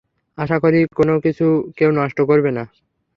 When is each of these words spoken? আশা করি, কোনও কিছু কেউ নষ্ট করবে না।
আশা 0.37 0.57
করি, 0.63 0.79
কোনও 0.97 1.15
কিছু 1.25 1.45
কেউ 1.77 1.89
নষ্ট 1.91 2.17
করবে 2.21 2.51
না। 2.57 2.63